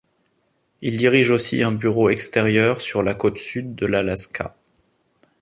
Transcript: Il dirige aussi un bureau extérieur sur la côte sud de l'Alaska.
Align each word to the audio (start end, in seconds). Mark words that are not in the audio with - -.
Il 0.81 0.97
dirige 0.97 1.29
aussi 1.29 1.61
un 1.61 1.71
bureau 1.73 2.09
extérieur 2.09 2.81
sur 2.81 3.03
la 3.03 3.13
côte 3.13 3.37
sud 3.37 3.75
de 3.75 3.85
l'Alaska. 3.85 4.55